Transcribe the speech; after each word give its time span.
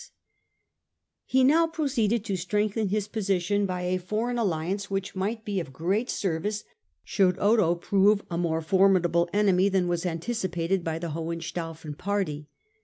44 1.27 1.27
STUPOR 1.27 1.37
MUNDI 1.45 1.47
He 1.47 1.53
now 1.53 1.67
proceeded 1.67 2.25
to 2.25 2.35
strengthen 2.35 2.87
his 2.87 3.07
position 3.07 3.67
by 3.67 3.83
a 3.83 3.99
foreign 3.99 4.39
alliance, 4.39 4.89
which 4.89 5.15
might 5.15 5.45
be 5.45 5.59
of 5.59 5.71
great 5.71 6.09
service 6.09 6.63
should 7.03 7.37
Otho 7.37 7.75
prove 7.75 8.23
a 8.31 8.35
more 8.35 8.63
formidable 8.63 9.29
enemy 9.31 9.69
than 9.69 9.87
was 9.87 10.03
antici 10.03 10.51
pated 10.51 10.83
by 10.83 10.97
the 10.97 11.11
Hohenstaufen 11.11 11.95
party. 11.99 12.47